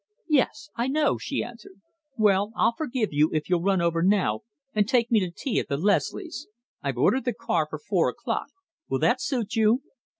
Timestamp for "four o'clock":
7.77-8.47